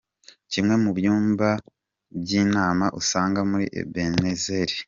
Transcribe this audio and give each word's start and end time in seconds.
Kimwe 0.51 0.75
mu 0.83 0.91
byumba 0.97 1.49
by'inama 2.21 2.85
usanga 2.99 3.39
muri 3.49 3.65
Ebenezer. 3.81 4.69